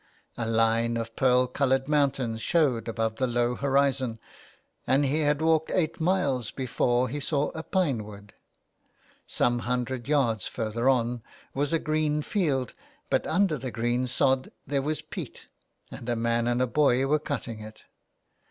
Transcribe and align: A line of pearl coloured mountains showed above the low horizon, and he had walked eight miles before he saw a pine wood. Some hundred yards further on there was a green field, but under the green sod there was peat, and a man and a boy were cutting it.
A 0.35 0.47
line 0.49 0.97
of 0.97 1.15
pearl 1.15 1.45
coloured 1.45 1.87
mountains 1.87 2.41
showed 2.41 2.87
above 2.87 3.17
the 3.17 3.27
low 3.27 3.53
horizon, 3.53 4.17
and 4.87 5.05
he 5.05 5.19
had 5.19 5.43
walked 5.43 5.69
eight 5.69 5.99
miles 6.01 6.49
before 6.49 7.07
he 7.07 7.19
saw 7.19 7.49
a 7.51 7.61
pine 7.61 8.03
wood. 8.03 8.33
Some 9.27 9.59
hundred 9.59 10.07
yards 10.07 10.47
further 10.47 10.89
on 10.89 11.17
there 11.17 11.21
was 11.53 11.71
a 11.71 11.77
green 11.77 12.23
field, 12.23 12.73
but 13.11 13.27
under 13.27 13.59
the 13.59 13.69
green 13.69 14.07
sod 14.07 14.51
there 14.65 14.81
was 14.81 15.03
peat, 15.03 15.45
and 15.91 16.09
a 16.09 16.15
man 16.15 16.47
and 16.47 16.63
a 16.63 16.65
boy 16.65 17.05
were 17.05 17.19
cutting 17.19 17.59
it. 17.59 17.83